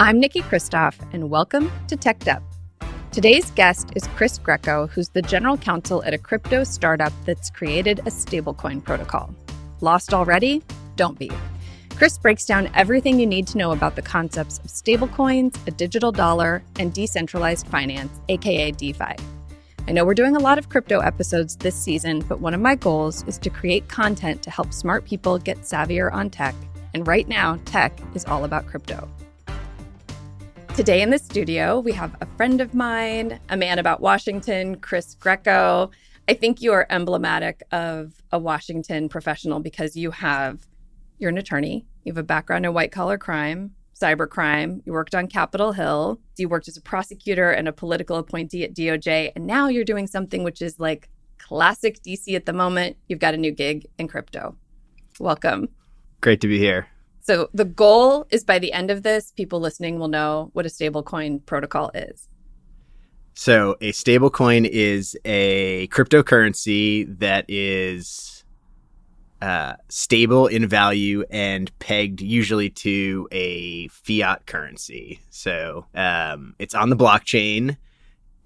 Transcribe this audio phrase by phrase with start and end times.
[0.00, 2.44] I'm Niki Christoff, and welcome to Teched Up.
[3.10, 7.98] Today's guest is Chris Greco, who's the general counsel at a crypto startup that's created
[7.98, 9.34] a stablecoin protocol.
[9.80, 10.62] Lost already?
[10.94, 11.32] Don't be.
[11.96, 16.12] Chris breaks down everything you need to know about the concepts of stablecoins, a digital
[16.12, 19.16] dollar, and decentralized finance, aka DeFi.
[19.88, 22.76] I know we're doing a lot of crypto episodes this season, but one of my
[22.76, 26.54] goals is to create content to help smart people get savvier on tech.
[26.94, 29.10] And right now, tech is all about crypto.
[30.78, 35.16] Today in the studio, we have a friend of mine, a man about Washington, Chris
[35.16, 35.90] Greco.
[36.28, 40.68] I think you are emblematic of a Washington professional because you have,
[41.18, 45.26] you're an attorney, you have a background in white collar crime, cybercrime, you worked on
[45.26, 49.66] Capitol Hill, you worked as a prosecutor and a political appointee at DOJ, and now
[49.66, 52.96] you're doing something which is like classic DC at the moment.
[53.08, 54.54] You've got a new gig in crypto.
[55.18, 55.70] Welcome.
[56.20, 56.86] Great to be here.
[57.28, 60.70] So the goal is by the end of this, people listening will know what a
[60.70, 62.26] stablecoin protocol is.
[63.34, 68.44] So a stablecoin is a cryptocurrency that is
[69.42, 75.20] uh, stable in value and pegged usually to a fiat currency.
[75.28, 77.76] So um, it's on the blockchain.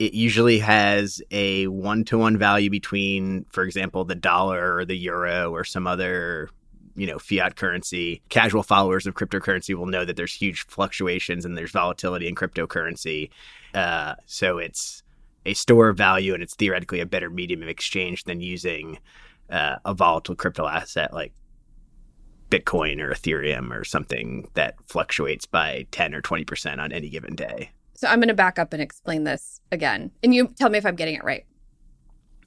[0.01, 4.97] It usually has a one to one value between, for example, the dollar or the
[4.97, 6.51] euro or some other
[6.97, 8.23] you know fiat currency.
[8.29, 13.31] Casual followers of cryptocurrency will know that there's huge fluctuations and there's volatility in cryptocurrency.
[13.75, 15.03] Uh, so it's
[15.45, 18.99] a store of value and it's theoretically a better medium of exchange than using
[19.51, 21.33] uh, a volatile crypto asset like
[22.51, 27.71] bitcoin or ethereum or something that fluctuates by 10 or 20% on any given day.
[27.95, 30.11] So i'm going to back up and explain this again.
[30.23, 31.47] And you tell me if i'm getting it right.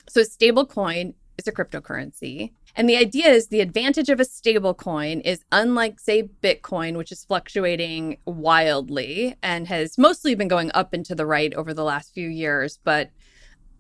[0.08, 5.22] So stablecoin is a cryptocurrency and the idea is the advantage of a stable coin
[5.22, 11.06] is unlike, say, Bitcoin, which is fluctuating wildly and has mostly been going up and
[11.06, 13.12] to the right over the last few years, but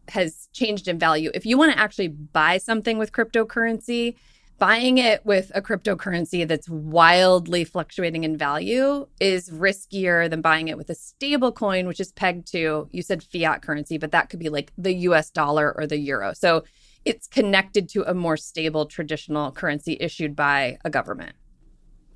[0.09, 1.29] has changed in value.
[1.33, 4.16] If you want to actually buy something with cryptocurrency,
[4.59, 10.77] buying it with a cryptocurrency that's wildly fluctuating in value is riskier than buying it
[10.77, 14.39] with a stable coin, which is pegged to, you said fiat currency, but that could
[14.39, 16.33] be like the US dollar or the euro.
[16.33, 16.63] So
[17.05, 21.35] it's connected to a more stable traditional currency issued by a government.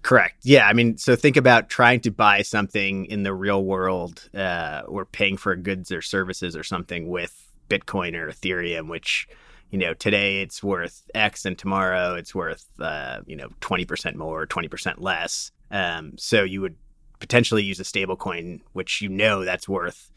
[0.01, 0.37] Correct.
[0.43, 0.67] Yeah.
[0.67, 5.05] I mean, so think about trying to buy something in the real world uh, or
[5.05, 7.35] paying for goods or services or something with
[7.69, 9.27] Bitcoin or Ethereum, which,
[9.71, 14.47] you know, today it's worth X and tomorrow it's worth, uh, you know, 20% more,
[14.47, 15.51] 20% less.
[15.69, 16.75] Um, so you would
[17.19, 20.09] potentially use a stable coin, which you know that's worth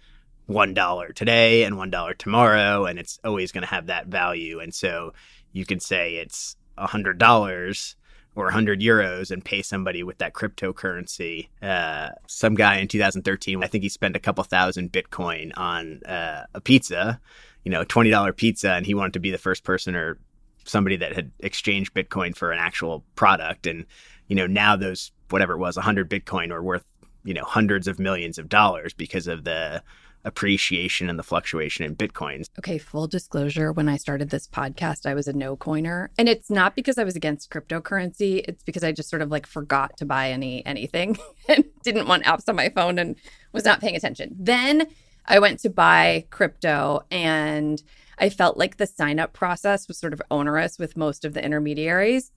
[0.47, 4.61] one dollar today and one dollar tomorrow, and it's always going to have that value.
[4.61, 5.13] And so
[5.53, 7.97] you could say it's a hundred dollars
[8.35, 11.49] or 100 euros and pay somebody with that cryptocurrency.
[11.61, 16.45] Uh, some guy in 2013, I think he spent a couple thousand Bitcoin on uh,
[16.55, 17.21] a pizza,
[17.65, 20.19] you know, $20 pizza, and he wanted to be the first person or
[20.65, 23.67] somebody that had exchanged Bitcoin for an actual product.
[23.67, 23.85] And,
[24.29, 26.85] you know, now those, whatever it was, 100 Bitcoin are worth,
[27.25, 29.83] you know, hundreds of millions of dollars because of the
[30.25, 32.47] appreciation and the fluctuation in bitcoins.
[32.59, 36.11] Okay, full disclosure when I started this podcast, I was a no coiner.
[36.19, 39.47] And it's not because I was against cryptocurrency, it's because I just sort of like
[39.47, 41.19] forgot to buy any anything
[41.49, 43.17] and didn't want apps on my phone and
[43.53, 44.35] was not paying attention.
[44.39, 44.87] Then
[45.27, 47.83] I went to buy crypto and
[48.19, 51.45] I felt like the sign up process was sort of onerous with most of the
[51.45, 52.31] intermediaries.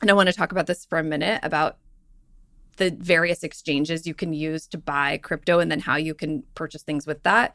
[0.00, 1.78] And I want to talk about this for a minute about
[2.78, 6.82] the various exchanges you can use to buy crypto and then how you can purchase
[6.82, 7.54] things with that.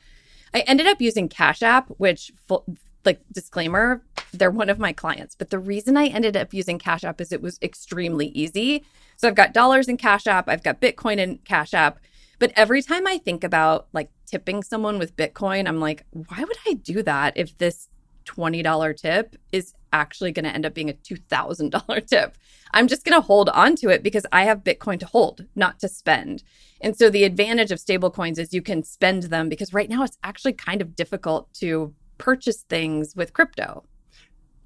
[0.54, 2.64] I ended up using Cash App, which, full,
[3.04, 5.36] like, disclaimer, they're one of my clients.
[5.36, 8.86] But the reason I ended up using Cash App is it was extremely easy.
[9.18, 12.00] So I've got dollars in Cash App, I've got Bitcoin in Cash App.
[12.40, 16.58] But every time I think about like tipping someone with Bitcoin, I'm like, why would
[16.68, 17.90] I do that if this
[18.26, 22.38] $20 tip is actually going to end up being a $2,000 tip.
[22.74, 25.80] I'm just going to hold on to it because I have Bitcoin to hold, not
[25.80, 26.44] to spend.
[26.82, 30.18] And so the advantage of stablecoins is you can spend them because right now it's
[30.24, 33.84] actually kind of difficult to purchase things with crypto.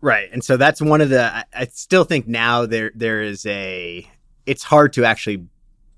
[0.02, 0.30] Right.
[0.32, 4.10] And so that's one of the I, I still think now there there is a
[4.46, 5.46] it's hard to actually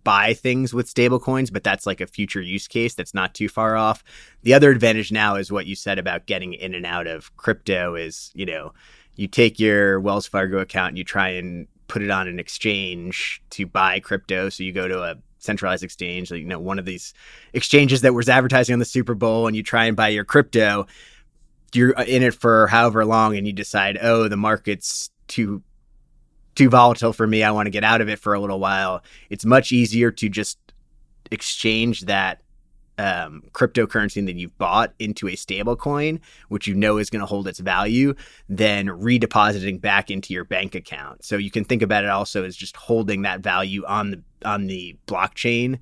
[0.09, 3.75] buy things with stablecoins, but that's like a future use case that's not too far
[3.75, 4.03] off.
[4.41, 7.93] The other advantage now is what you said about getting in and out of crypto
[7.93, 8.73] is, you know,
[9.15, 13.39] you take your Wells Fargo account and you try and put it on an exchange
[13.51, 14.49] to buy crypto.
[14.49, 17.13] So you go to a centralized exchange, like, you know, one of these
[17.53, 20.87] exchanges that was advertising on the Super Bowl and you try and buy your crypto.
[21.71, 25.61] You're uh, in it for however long and you decide, oh, the market's too
[26.59, 27.41] too volatile for me.
[27.41, 29.01] I want to get out of it for a little while.
[29.29, 30.57] It's much easier to just
[31.31, 32.41] exchange that
[32.97, 36.19] um, cryptocurrency that you've bought into a stable coin,
[36.49, 38.13] which you know is going to hold its value,
[38.49, 41.23] than redepositing back into your bank account.
[41.23, 44.67] So you can think about it also as just holding that value on the on
[44.67, 45.79] the blockchain.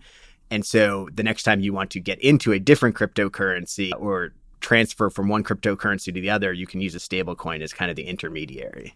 [0.51, 5.09] And so the next time you want to get into a different cryptocurrency or transfer
[5.09, 7.95] from one cryptocurrency to the other, you can use a stable coin as kind of
[7.95, 8.94] the intermediary.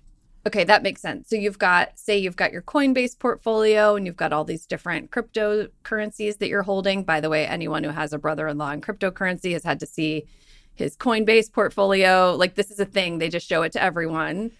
[0.47, 1.29] Okay, that makes sense.
[1.29, 5.11] So you've got, say, you've got your Coinbase portfolio and you've got all these different
[5.11, 7.03] cryptocurrencies that you're holding.
[7.03, 9.85] By the way, anyone who has a brother in law in cryptocurrency has had to
[9.85, 10.25] see
[10.73, 12.35] his Coinbase portfolio.
[12.35, 14.51] Like, this is a thing, they just show it to everyone.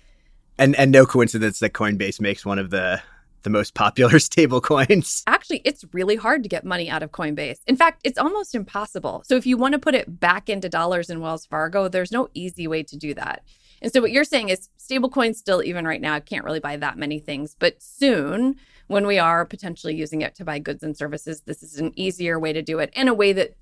[0.59, 3.01] And, and no coincidence that Coinbase makes one of the
[3.43, 5.23] the most popular stable coins.
[5.27, 7.57] Actually, it's really hard to get money out of Coinbase.
[7.67, 9.23] In fact, it's almost impossible.
[9.25, 12.29] So if you want to put it back into dollars in Wells Fargo, there's no
[12.33, 13.43] easy way to do that.
[13.81, 16.77] And so what you're saying is stablecoins still, even right now, I can't really buy
[16.77, 17.55] that many things.
[17.57, 18.57] But soon,
[18.87, 22.39] when we are potentially using it to buy goods and services, this is an easier
[22.39, 23.55] way to do it in a way that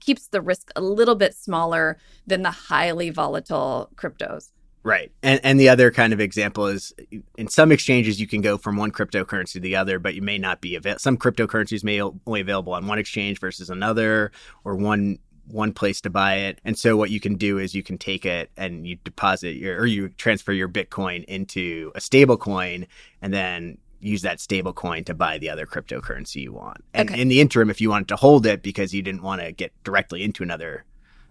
[0.00, 1.96] keeps the risk a little bit smaller
[2.26, 4.50] than the highly volatile cryptos.
[4.84, 5.12] Right.
[5.22, 6.92] And and the other kind of example is
[7.38, 10.38] in some exchanges you can go from one cryptocurrency to the other, but you may
[10.38, 10.98] not be available.
[10.98, 14.32] Some cryptocurrencies may only available on one exchange versus another,
[14.64, 16.60] or one one place to buy it.
[16.64, 19.78] And so what you can do is you can take it and you deposit your
[19.78, 22.86] or you transfer your Bitcoin into a stable coin
[23.20, 26.82] and then use that stable coin to buy the other cryptocurrency you want.
[26.92, 27.20] And okay.
[27.20, 29.72] in the interim, if you wanted to hold it because you didn't want to get
[29.84, 30.84] directly into another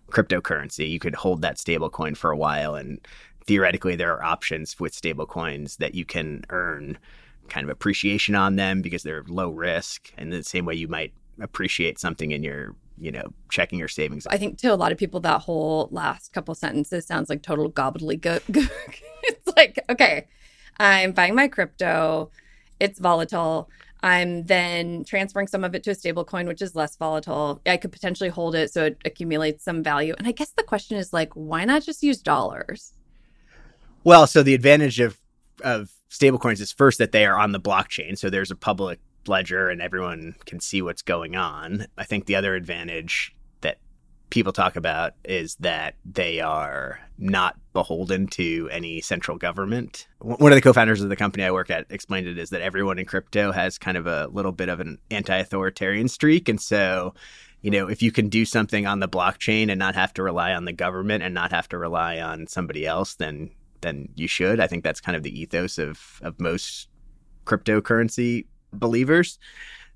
[0.09, 2.75] cryptocurrency, you could hold that stable coin for a while.
[2.75, 2.99] And
[3.45, 6.97] theoretically, there are options with stable coins that you can earn
[7.49, 10.13] kind of appreciation on them because they're low risk.
[10.17, 14.27] And the same way you might appreciate something in your you know, checking your savings.
[14.27, 17.71] I think to a lot of people, that whole last couple sentences sounds like total
[17.71, 18.43] gobbledygook.
[19.23, 20.27] it's like, okay,
[20.79, 22.29] I'm buying my crypto,
[22.79, 23.69] it's volatile.
[24.03, 27.61] I'm then transferring some of it to a stable coin, which is less volatile.
[27.65, 30.15] I could potentially hold it so it accumulates some value.
[30.17, 32.93] And I guess the question is like, why not just use dollars?
[34.03, 35.19] Well, so the advantage of
[35.63, 38.17] of stablecoins is first that they are on the blockchain.
[38.17, 41.85] So there's a public ledger and everyone can see what's going on.
[41.97, 43.77] I think the other advantage that
[44.29, 50.07] people talk about is that they are not beholden to any central government.
[50.19, 52.99] One of the co-founders of the company I work at explained it is that everyone
[52.99, 57.13] in crypto has kind of a little bit of an anti-authoritarian streak and so
[57.61, 60.53] you know, if you can do something on the blockchain and not have to rely
[60.53, 63.51] on the government and not have to rely on somebody else, then
[63.81, 64.59] then you should.
[64.59, 66.87] I think that's kind of the ethos of of most
[67.45, 69.39] cryptocurrency believers.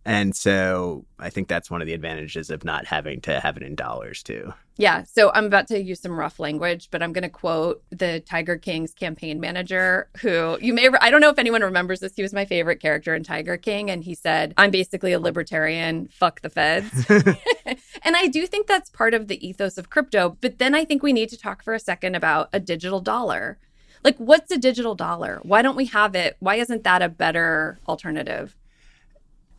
[0.07, 3.63] And so I think that's one of the advantages of not having to have it
[3.63, 4.54] in dollars too.
[4.77, 5.04] Yeah.
[5.04, 8.57] So I'm about to use some rough language, but I'm going to quote the Tiger
[8.57, 12.13] King's campaign manager, who you may, I don't know if anyone remembers this.
[12.16, 13.89] He was my favorite character in Tiger King.
[13.89, 17.10] And he said, I'm basically a libertarian, fuck the feds.
[18.04, 20.38] and I do think that's part of the ethos of crypto.
[20.39, 23.57] But then I think we need to talk for a second about a digital dollar.
[24.04, 25.39] Like, what's a digital dollar?
[25.42, 26.36] Why don't we have it?
[26.39, 28.56] Why isn't that a better alternative?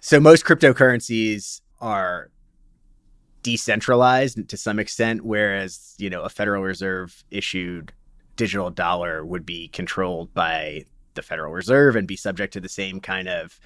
[0.07, 2.31] So most cryptocurrencies are
[3.43, 7.93] decentralized to some extent, whereas you know a Federal Reserve issued
[8.37, 13.01] digital dollar would be controlled by the Federal Reserve and be subject to the same
[13.01, 13.59] kind of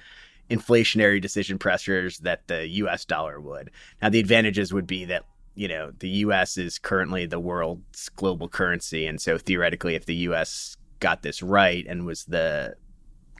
[0.49, 3.69] inflationary decision pressures that the US dollar would.
[4.01, 8.49] Now the advantages would be that you know the US is currently the world's global
[8.49, 12.73] currency and so theoretically if the US got this right and was the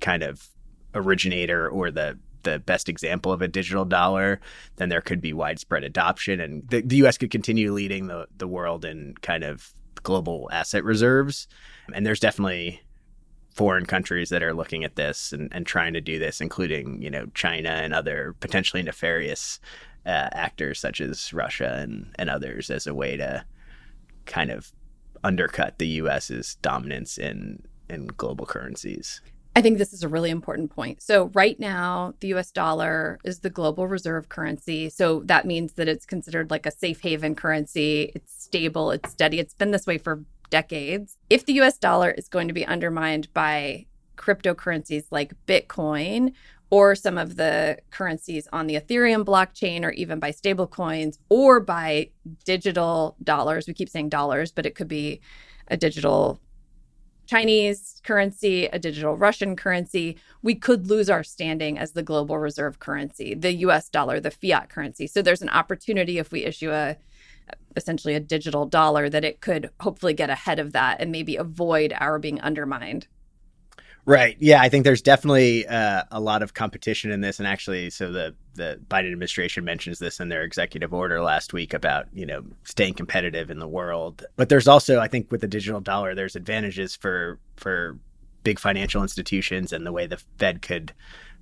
[0.01, 0.49] kind of
[0.93, 4.39] originator or the the best example of a digital dollar,
[4.77, 7.17] then there could be widespread adoption, and the, the U.S.
[7.17, 11.47] could continue leading the the world in kind of global asset reserves.
[11.93, 12.81] And there's definitely
[13.53, 17.09] foreign countries that are looking at this and, and trying to do this, including you
[17.09, 19.59] know China and other potentially nefarious
[20.05, 23.45] uh, actors such as Russia and and others as a way to
[24.25, 24.71] kind of
[25.23, 29.21] undercut the U.S.'s dominance in in global currencies.
[29.55, 31.01] I think this is a really important point.
[31.01, 34.89] So, right now, the US dollar is the global reserve currency.
[34.89, 38.11] So, that means that it's considered like a safe haven currency.
[38.15, 39.39] It's stable, it's steady.
[39.39, 41.17] It's been this way for decades.
[41.29, 46.33] If the US dollar is going to be undermined by cryptocurrencies like Bitcoin
[46.69, 52.09] or some of the currencies on the Ethereum blockchain, or even by stablecoins or by
[52.45, 55.19] digital dollars, we keep saying dollars, but it could be
[55.67, 56.39] a digital
[57.31, 62.79] Chinese currency, a digital Russian currency, we could lose our standing as the global reserve
[62.79, 65.07] currency, the US dollar, the fiat currency.
[65.07, 66.97] So there's an opportunity if we issue a
[67.77, 71.93] essentially a digital dollar that it could hopefully get ahead of that and maybe avoid
[72.01, 73.07] our being undermined.
[74.05, 74.35] Right.
[74.39, 78.11] Yeah, I think there's definitely uh, a lot of competition in this, and actually, so
[78.11, 82.43] the the Biden administration mentions this in their executive order last week about you know
[82.63, 84.25] staying competitive in the world.
[84.37, 87.97] But there's also, I think, with the digital dollar, there's advantages for for
[88.43, 90.93] big financial institutions and the way the Fed could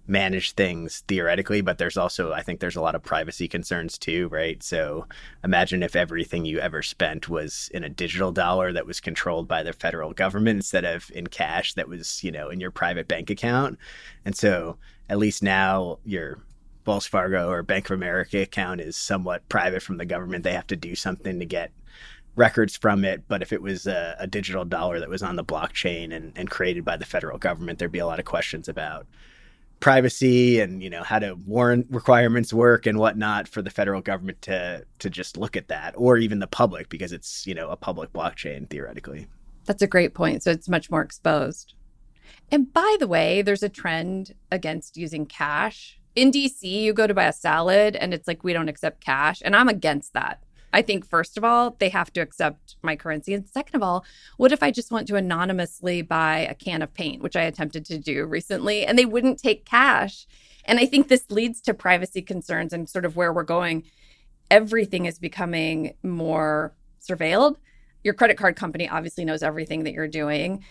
[0.10, 4.28] manage things theoretically, but there's also, I think, there's a lot of privacy concerns too,
[4.30, 4.62] right?
[4.63, 5.06] So
[5.44, 9.62] imagine if everything you ever spent was in a digital dollar that was controlled by
[9.63, 13.30] the federal government instead of in cash that was, you know, in your private bank
[13.30, 13.78] account.
[14.25, 16.39] And so at least now your
[16.86, 20.44] Wells Fargo or Bank of America account is somewhat private from the government.
[20.44, 21.72] They have to do something to get
[22.36, 23.28] records from it.
[23.28, 26.50] But if it was a, a digital dollar that was on the blockchain and, and
[26.50, 29.06] created by the federal government, there'd be a lot of questions about
[29.79, 34.41] privacy and you know how to warrant requirements work and whatnot for the federal government
[34.41, 37.75] to to just look at that or even the public because it's you know a
[37.75, 39.27] public blockchain theoretically.
[39.65, 40.43] That's a great point.
[40.43, 41.75] So it's much more exposed.
[42.51, 46.00] And by the way there's a trend against using cash.
[46.15, 49.41] In dc you go to buy a salad and it's like we don't accept cash.
[49.45, 53.34] And i'm against that I think, first of all, they have to accept my currency.
[53.34, 54.06] And second of all,
[54.38, 57.86] what if I just want to anonymously buy a can of paint, which I attempted
[57.86, 60.28] to do recently, and they wouldn't take cash?
[60.66, 63.84] And I think this leads to privacy concerns and sort of where we're going.
[64.52, 67.56] Everything is becoming more surveilled.
[68.04, 70.64] Your credit card company obviously knows everything that you're doing.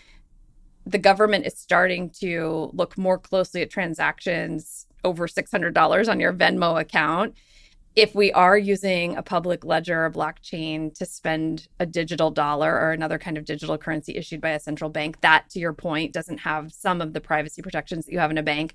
[0.86, 6.80] The government is starting to look more closely at transactions over $600 on your Venmo
[6.80, 7.34] account
[7.96, 12.92] if we are using a public ledger or blockchain to spend a digital dollar or
[12.92, 16.38] another kind of digital currency issued by a central bank, that, to your point, doesn't
[16.38, 18.74] have some of the privacy protections that you have in a bank.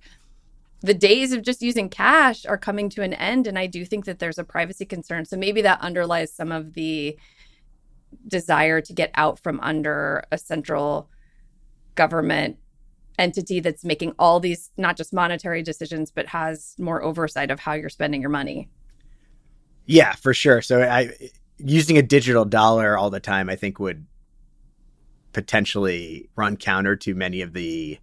[0.81, 3.47] The days of just using cash are coming to an end.
[3.47, 5.23] And I do think that there's a privacy concern.
[5.23, 7.17] So maybe that underlies some of the
[8.27, 11.09] desire to get out from under a central
[11.95, 12.57] government
[13.17, 17.73] entity that's making all these not just monetary decisions, but has more oversight of how
[17.73, 18.69] you're spending your money.
[19.85, 20.61] Yeah, for sure.
[20.61, 21.13] So I
[21.57, 24.05] using a digital dollar all the time, I think would
[25.33, 27.99] potentially run counter to many of the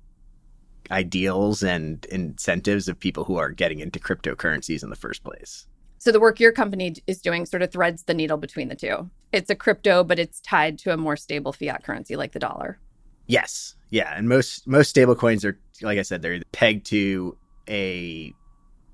[0.91, 5.67] ideals and incentives of people who are getting into cryptocurrencies in the first place.
[5.99, 9.11] So the work your company is doing sort of threads the needle between the two.
[9.33, 12.79] It's a crypto, but it's tied to a more stable fiat currency like the dollar.
[13.27, 13.77] Yes.
[13.91, 14.13] Yeah.
[14.17, 17.37] And most most stable coins are like I said, they're pegged to
[17.69, 18.33] a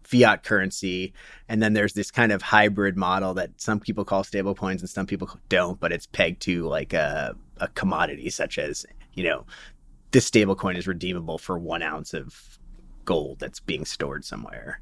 [0.06, 1.12] fiat currency.
[1.48, 5.06] And then there's this kind of hybrid model that some people call stablecoins and some
[5.06, 9.44] people don't, but it's pegged to like a, a commodity such as, you know,
[10.12, 12.58] this stablecoin is redeemable for one ounce of
[13.04, 14.80] gold that's being stored somewhere.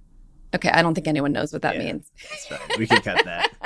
[0.54, 2.12] Okay, I don't think anyone knows what that yeah, means.
[2.30, 2.78] That's fine.
[2.78, 3.50] We can cut that.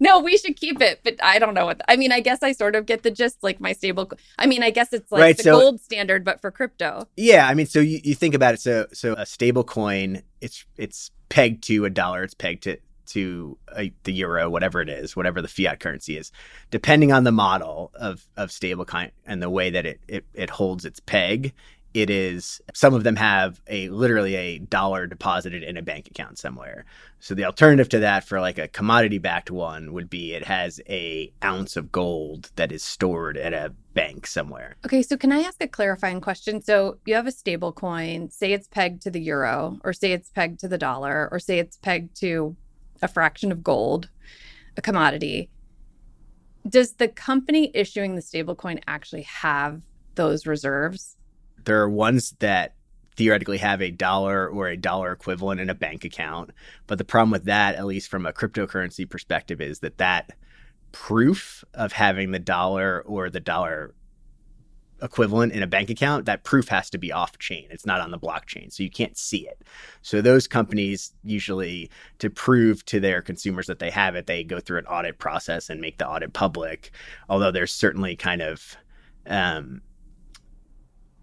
[0.00, 1.78] no, we should keep it, but I don't know what.
[1.78, 3.42] The, I mean, I guess I sort of get the gist.
[3.42, 4.10] Like my stable.
[4.38, 7.06] I mean, I guess it's like right, the so, gold standard, but for crypto.
[7.16, 8.60] Yeah, I mean, so you, you think about it.
[8.60, 12.22] So so a stable coin, it's it's pegged to a dollar.
[12.22, 12.78] It's pegged to
[13.08, 16.30] to a, the euro, whatever it is, whatever the fiat currency is,
[16.70, 20.48] depending on the model of of stable coin and the way that it, it it
[20.48, 21.52] holds its peg
[21.92, 26.38] it is some of them have a literally a dollar deposited in a bank account
[26.38, 26.84] somewhere.
[27.18, 30.80] So the alternative to that for like a commodity backed one would be it has
[30.88, 34.76] a ounce of gold that is stored at a bank somewhere.
[34.86, 36.62] Okay so can i ask a clarifying question?
[36.62, 40.30] So you have a stable coin say it's pegged to the euro or say it's
[40.30, 42.56] pegged to the dollar or say it's pegged to
[43.02, 44.08] a fraction of gold
[44.76, 45.50] a commodity.
[46.68, 49.82] Does the company issuing the stablecoin actually have
[50.14, 51.16] those reserves
[51.64, 52.74] there are ones that
[53.16, 56.50] theoretically have a dollar or a dollar equivalent in a bank account.
[56.86, 60.30] But the problem with that, at least from a cryptocurrency perspective, is that that
[60.92, 63.94] proof of having the dollar or the dollar
[65.02, 67.66] equivalent in a bank account, that proof has to be off chain.
[67.70, 68.72] It's not on the blockchain.
[68.72, 69.62] So you can't see it.
[70.02, 74.60] So those companies usually to prove to their consumers that they have it, they go
[74.60, 76.90] through an audit process and make the audit public.
[77.28, 78.76] Although there's certainly kind of
[79.26, 79.80] um,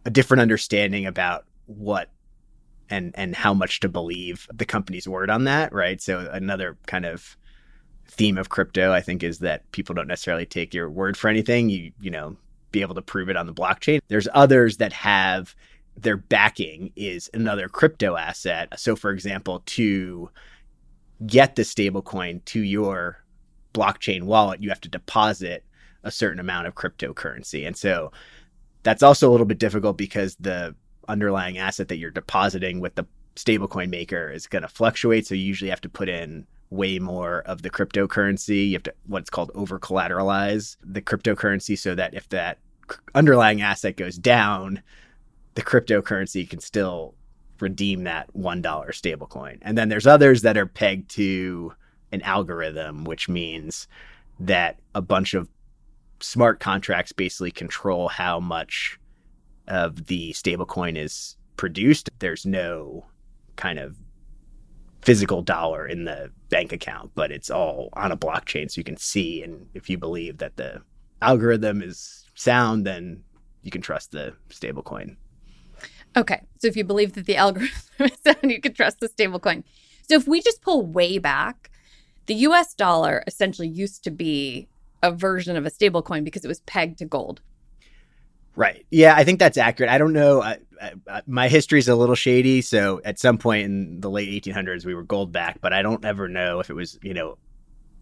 [0.08, 2.10] a different understanding about what
[2.90, 6.02] and and how much to believe the company's word on that, right?
[6.02, 7.36] So another kind of
[8.08, 11.70] theme of crypto, I think, is that people don't necessarily take your word for anything.
[11.70, 12.38] You you know
[12.72, 14.00] be able to prove it on the blockchain.
[14.08, 15.54] There's others that have
[15.98, 18.70] their backing is another crypto asset.
[18.80, 20.30] So, for example, to
[21.26, 23.22] get the stablecoin to your
[23.74, 25.66] blockchain wallet, you have to deposit
[26.04, 28.14] a certain amount of cryptocurrency, and so
[28.88, 30.74] that's also a little bit difficult because the
[31.10, 35.27] underlying asset that you're depositing with the stablecoin maker is going to fluctuate.
[35.27, 38.67] So you usually have to put in way more of the cryptocurrency.
[38.67, 42.60] You have to what's called over collateralize the cryptocurrency so that if that
[43.13, 44.82] underlying asset goes down,
[45.56, 47.13] the cryptocurrency can still
[47.60, 49.58] redeem that $1 stablecoin.
[49.63, 51.74] And then there's others that are pegged to
[52.13, 53.89] an algorithm, which means
[54.39, 55.50] that a bunch of
[56.19, 59.00] smart contracts basically control how much
[59.67, 62.09] of the stablecoin is produced.
[62.19, 63.05] There's no
[63.55, 63.97] kind of
[65.01, 68.97] physical dollar in the bank account, but it's all on a blockchain so you can
[68.97, 69.43] see.
[69.43, 70.81] And if you believe that the
[71.21, 73.24] algorithm is sound, then
[73.62, 75.17] you can trust the stablecoin.
[76.15, 76.41] Okay.
[76.59, 79.63] So if you believe that the algorithm is sound, you can trust the stablecoin.
[80.09, 81.69] So if we just pull way back,
[82.25, 84.67] the US dollar essentially used to be
[85.04, 87.42] a version of a stablecoin because it was pegged to gold.
[88.56, 88.86] Right.
[88.89, 89.92] Yeah, I think that's accurate.
[89.92, 90.42] I don't know.
[90.42, 92.62] I, I, my history is a little shady.
[92.62, 96.04] So at some point in the late 1800s, we were gold back, but I don't
[96.04, 97.38] ever know if it was, you know,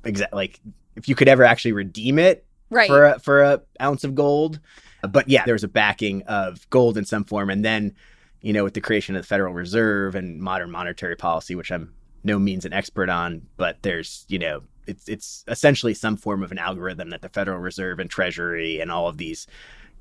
[0.05, 0.61] exact like
[0.95, 2.87] if you could ever actually redeem it right.
[2.87, 4.61] for a, for a ounce of gold.
[5.01, 7.93] But yeah, there was a backing of gold in some form, and then,
[8.41, 11.93] you know, with the creation of the Federal Reserve and modern monetary policy, which I'm
[12.23, 16.51] no means an expert on, but there's, you know, it's it's essentially some form of
[16.51, 19.47] an algorithm that the Federal Reserve and Treasury and all of these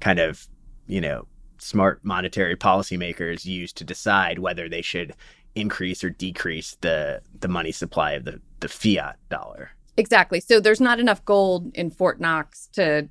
[0.00, 0.48] kind of,
[0.86, 1.26] you know,
[1.58, 5.14] smart monetary policymakers use to decide whether they should
[5.54, 9.70] increase or decrease the the money supply of the the fiat dollar.
[9.96, 10.40] Exactly.
[10.40, 13.08] So there's not enough gold in Fort Knox to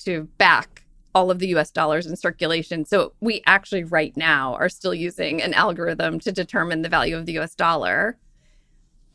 [0.00, 0.82] to back
[1.14, 2.84] all of the US dollars in circulation.
[2.84, 7.24] So we actually right now are still using an algorithm to determine the value of
[7.24, 8.18] the US dollar.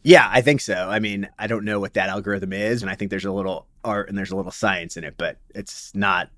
[0.03, 0.89] Yeah, I think so.
[0.89, 3.67] I mean, I don't know what that algorithm is, and I think there's a little
[3.83, 6.29] art and there's a little science in it, but it's not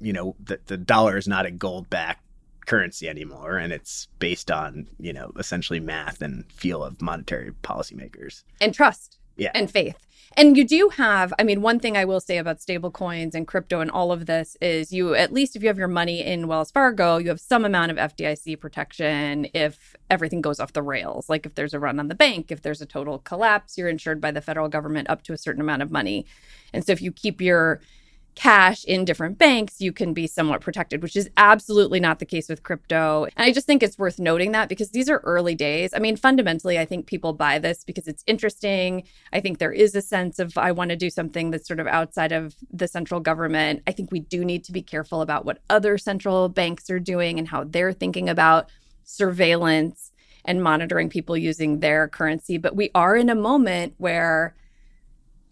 [0.00, 2.22] you know the, the dollar is not a gold backed
[2.66, 8.42] currency anymore and it's based on you know essentially math and feel of monetary policymakers
[8.60, 9.50] and trust yeah.
[9.54, 9.96] and faith.
[10.36, 13.46] And you do have i mean one thing i will say about stable coins and
[13.46, 16.48] crypto and all of this is you at least if you have your money in
[16.48, 21.28] wells fargo you have some amount of fdic protection if everything goes off the rails.
[21.28, 24.20] Like if there's a run on the bank if there's a total collapse you're insured
[24.20, 26.26] by the federal government up to a certain amount of money.
[26.72, 27.80] And so if you keep your
[28.34, 32.48] cash in different banks, you can be somewhat protected, which is absolutely not the case
[32.48, 33.24] with crypto.
[33.24, 35.92] And I just think it's worth noting that because these are early days.
[35.94, 39.04] I mean, fundamentally, I think people buy this because it's interesting.
[39.32, 41.86] I think there is a sense of, I want to do something that's sort of
[41.86, 43.82] outside of the central government.
[43.86, 47.38] I think we do need to be careful about what other central banks are doing
[47.38, 48.70] and how they're thinking about
[49.04, 50.10] surveillance
[50.44, 52.58] and monitoring people using their currency.
[52.58, 54.54] But we are in a moment where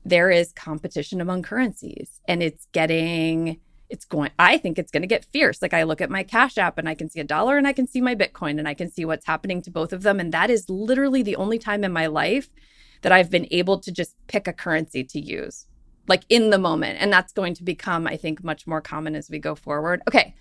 [0.04, 5.06] there is competition among currencies and it's getting it's going i think it's going to
[5.06, 5.62] get fierce.
[5.62, 7.72] Like i look at my cash app and i can see a dollar and i
[7.72, 10.18] can see my bitcoin and i can see what's happening to both of them.
[10.18, 12.48] And that is literally the only time in my life
[13.02, 15.66] that i've been able to just pick a currency to use
[16.08, 16.98] like in the moment.
[17.00, 20.02] And that's going to become i think much more common as we go forward.
[20.08, 20.34] Okay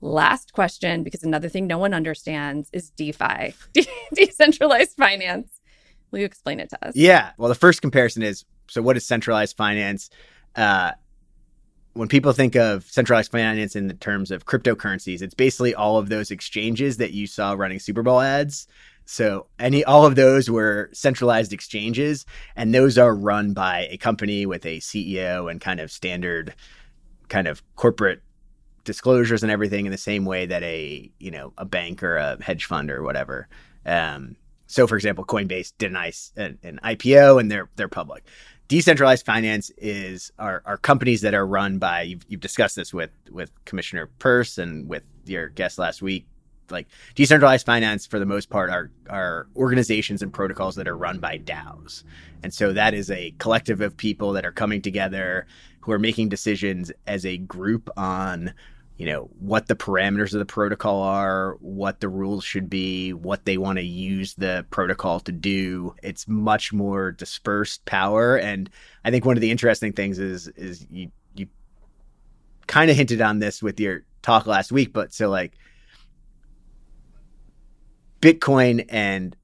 [0.00, 5.60] last question because another thing no one understands is defi De- decentralized finance.
[6.10, 6.94] Will you explain it to us?
[6.94, 7.32] Yeah.
[7.36, 10.10] Well the first comparison is so what is centralized finance?
[10.54, 10.92] Uh,
[11.94, 16.08] when people think of centralized finance in the terms of cryptocurrencies, it's basically all of
[16.08, 18.68] those exchanges that you saw running Super Bowl ads.
[19.04, 24.44] So any all of those were centralized exchanges, and those are run by a company
[24.46, 26.54] with a CEO and kind of standard
[27.28, 28.22] kind of corporate
[28.84, 32.42] disclosures and everything in the same way that a you know a bank or a
[32.42, 33.48] hedge fund or whatever.
[33.86, 38.24] Um, so, for example, Coinbase did an, an, IPO and they're they're public
[38.68, 43.10] decentralized finance is are, are companies that are run by you've, you've discussed this with
[43.30, 46.26] with commissioner Peirce and with your guest last week
[46.70, 51.18] like decentralized finance for the most part are are organizations and protocols that are run
[51.18, 52.04] by DAOs.
[52.42, 55.46] And so that is a collective of people that are coming together
[55.80, 58.52] who are making decisions as a group on
[58.98, 63.44] you know what the parameters of the protocol are what the rules should be what
[63.44, 65.94] they want to use the protocol to do.
[66.02, 68.68] It's much more dispersed power and
[69.04, 71.46] i think one of the interesting things is is you you
[72.66, 75.56] kind of hinted on this with your talk last week but so like
[78.20, 79.36] bitcoin and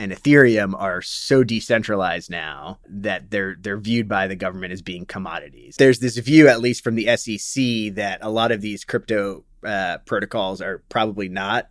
[0.00, 5.04] and Ethereum are so decentralized now that they're they're viewed by the government as being
[5.04, 5.76] commodities.
[5.76, 9.98] There's this view, at least from the SEC, that a lot of these crypto uh,
[10.06, 11.68] protocols are probably not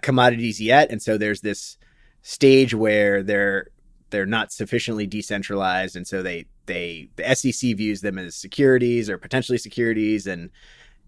[0.00, 1.76] commodities yet, and so there's this
[2.22, 3.66] stage where they're
[4.08, 9.18] they're not sufficiently decentralized, and so they they the SEC views them as securities or
[9.18, 10.48] potentially securities, and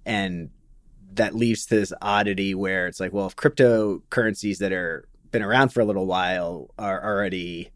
[0.05, 0.51] and
[1.15, 5.71] that leads to this oddity where it's like, well, if cryptocurrencies that are been around
[5.71, 7.71] for a little while are already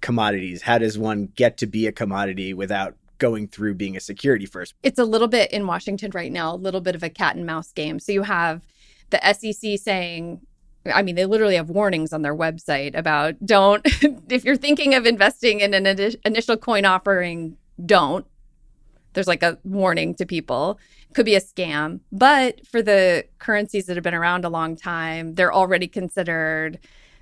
[0.00, 0.62] commodities.
[0.62, 4.74] How does one get to be a commodity without going through being a security first?
[4.82, 7.46] It's a little bit in Washington right now, a little bit of a cat and
[7.46, 7.98] mouse game.
[7.98, 8.62] So you have
[9.10, 10.40] the SEC saying,
[10.94, 13.82] I mean, they literally have warnings on their website about don't,
[14.30, 15.86] if you're thinking of investing in an
[16.24, 18.26] initial coin offering, don't.
[19.14, 20.78] There's like a warning to people.
[21.16, 22.00] Could be a scam.
[22.12, 26.78] But for the currencies that have been around a long time, they're already considered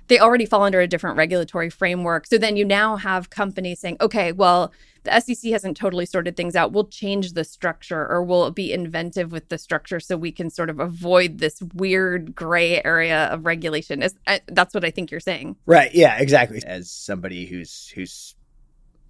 [0.07, 2.27] they already fall under a different regulatory framework.
[2.27, 6.57] So then you now have companies saying, okay, well, the SEC hasn't totally sorted things
[6.57, 6.73] out.
[6.73, 10.69] We'll change the structure or we'll be inventive with the structure so we can sort
[10.69, 14.03] of avoid this weird gray area of regulation.
[14.03, 14.13] Is
[14.47, 15.55] that's what I think you're saying.
[15.65, 15.95] Right.
[15.95, 16.61] Yeah, exactly.
[16.65, 18.35] As somebody who's who's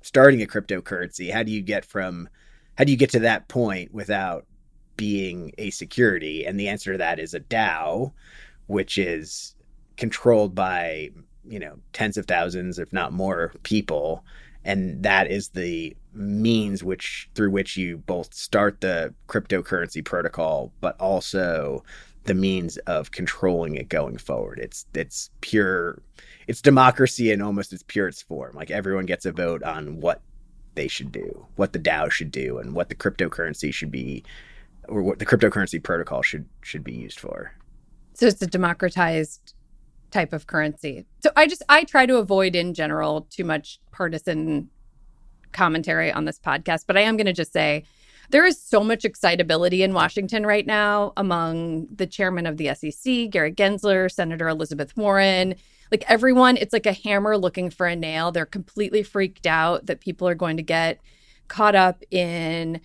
[0.01, 2.29] starting a cryptocurrency, how do you get from
[2.77, 4.45] how do you get to that point without
[4.97, 6.45] being a security?
[6.45, 8.11] And the answer to that is a DAO,
[8.67, 9.55] which is
[9.97, 11.09] controlled by
[11.47, 14.23] you know tens of thousands if not more people
[14.63, 20.99] and that is the means which through which you both start the cryptocurrency protocol but
[20.99, 21.83] also
[22.23, 26.01] the means of controlling it going forward it's it's pure
[26.47, 30.21] it's democracy in almost its purest form like everyone gets a vote on what
[30.73, 34.23] they should do what the DAO should do and what the cryptocurrency should be
[34.87, 37.53] or what the cryptocurrency protocol should should be used for
[38.15, 39.53] so it's a democratized
[40.09, 41.05] type of currency.
[41.19, 44.69] So I just I try to avoid in general too much partisan
[45.51, 47.83] commentary on this podcast, but I am going to just say
[48.29, 53.29] there is so much excitability in Washington right now among the chairman of the SEC,
[53.29, 55.55] Gary Gensler, Senator Elizabeth Warren.
[55.91, 58.31] Like everyone, it's like a hammer looking for a nail.
[58.31, 60.99] They're completely freaked out that people are going to get
[61.49, 62.81] caught up in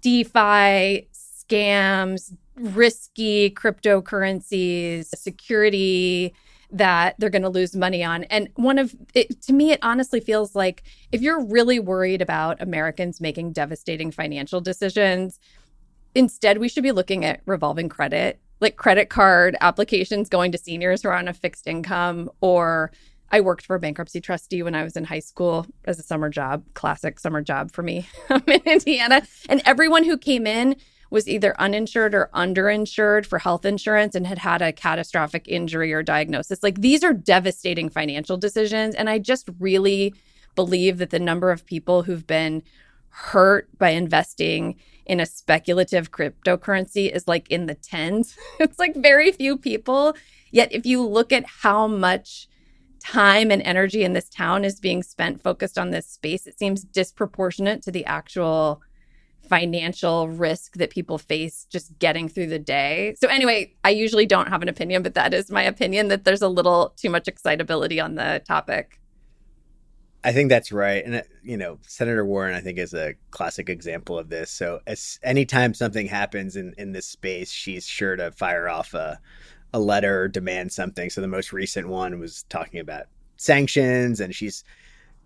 [0.00, 1.08] DeFi
[1.48, 6.34] scams, risky cryptocurrencies, security
[6.70, 8.24] that they're going to lose money on.
[8.24, 12.60] And one of it, to me, it honestly feels like if you're really worried about
[12.60, 15.38] Americans making devastating financial decisions,
[16.14, 21.02] instead we should be looking at revolving credit, like credit card applications going to seniors
[21.02, 22.90] who are on a fixed income or
[23.30, 26.28] I worked for a bankruptcy trustee when I was in high school as a summer
[26.28, 29.22] job, classic summer job for me in Indiana.
[29.48, 30.76] And everyone who came in
[31.14, 36.02] was either uninsured or underinsured for health insurance and had had a catastrophic injury or
[36.02, 36.60] diagnosis.
[36.60, 38.96] Like these are devastating financial decisions.
[38.96, 40.12] And I just really
[40.56, 42.64] believe that the number of people who've been
[43.10, 44.74] hurt by investing
[45.06, 48.36] in a speculative cryptocurrency is like in the tens.
[48.58, 50.16] it's like very few people.
[50.50, 52.48] Yet, if you look at how much
[52.98, 56.82] time and energy in this town is being spent focused on this space, it seems
[56.82, 58.82] disproportionate to the actual
[59.48, 63.14] financial risk that people face just getting through the day.
[63.18, 66.42] So, anyway, I usually don't have an opinion, but that is my opinion that there's
[66.42, 69.00] a little too much excitability on the topic.
[70.24, 71.04] I think that's right.
[71.04, 74.50] And, uh, you know, Senator Warren, I think, is a classic example of this.
[74.50, 79.20] So, as anytime something happens in, in this space, she's sure to fire off a,
[79.74, 81.10] a letter or demand something.
[81.10, 83.04] So, the most recent one was talking about
[83.36, 84.64] sanctions, and she's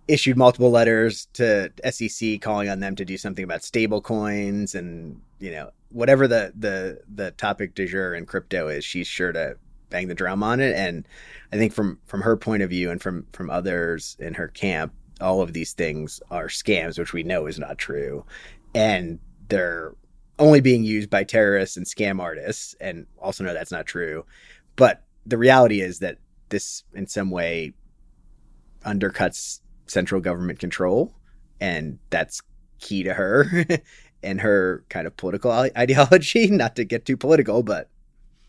[0.09, 5.21] issued multiple letters to SEC calling on them to do something about stable coins and
[5.39, 9.57] you know whatever the the the topic du jour in crypto is she's sure to
[9.91, 10.75] bang the drum on it.
[10.77, 11.07] And
[11.53, 14.93] I think from from her point of view and from from others in her camp
[15.21, 18.25] all of these things are scams which we know is not true.
[18.75, 19.19] And
[19.49, 19.95] they're
[20.39, 24.25] only being used by terrorists and scam artists and also know that's not true.
[24.77, 26.19] But the reality is that
[26.51, 27.73] this in some way
[28.87, 31.15] undercuts central government control,
[31.61, 32.43] and that's
[32.79, 33.67] key to her
[34.23, 36.47] and her kind of political ideology.
[36.51, 37.89] Not to get too political, but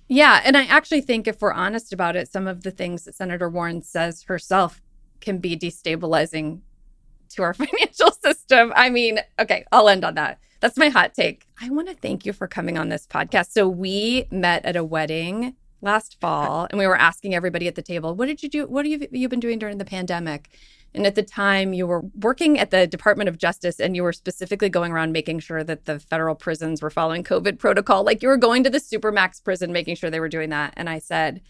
[0.07, 3.13] yeah, and I actually think if we're honest about it, some of the things that
[3.13, 4.81] Senator Warren says herself
[5.21, 6.61] can be destabilizing
[7.29, 8.73] to our financial system.
[8.75, 10.39] I mean, okay, I'll end on that.
[10.61, 11.45] That's my hot take.
[11.61, 13.51] I want to thank you for coming on this podcast.
[13.51, 17.81] So we met at a wedding last fall and we were asking everybody at the
[17.81, 18.67] table, what did you do?
[18.67, 20.49] What have you, been doing during the pandemic?
[20.93, 24.13] And at the time, you were working at the Department of Justice and you were
[24.13, 28.03] specifically going around making sure that the federal prisons were following COVID protocol.
[28.03, 30.73] Like you were going to the Supermax prison, making sure they were doing that.
[30.75, 31.41] And I said,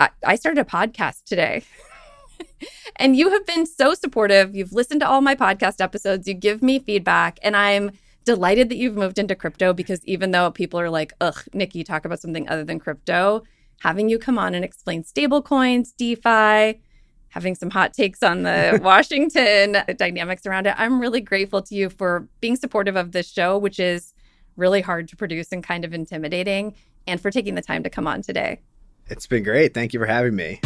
[0.00, 1.62] I, I started a podcast today.
[2.96, 4.54] and you have been so supportive.
[4.54, 7.92] You've listened to all my podcast episodes, you give me feedback, and I'm
[8.24, 12.04] delighted that you've moved into crypto because even though people are like, ugh, Niki, talk
[12.04, 13.42] about something other than crypto,
[13.80, 16.80] having you come on and explain stablecoins, DeFi,
[17.30, 20.74] having some hot takes on the Washington dynamics around it.
[20.76, 24.12] I'm really grateful to you for being supportive of this show, which is
[24.56, 26.74] really hard to produce and kind of intimidating,
[27.06, 28.60] and for taking the time to come on today.
[29.08, 29.74] It's been great.
[29.74, 30.60] Thank you for having me.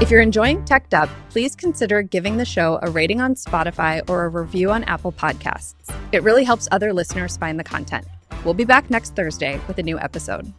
[0.00, 4.24] If you're enjoying Teched Up, please consider giving the show a rating on Spotify or
[4.24, 5.74] a review on Apple Podcasts.
[6.12, 8.06] It really helps other listeners find the content.
[8.44, 10.52] We'll be back next Thursday with a new episode.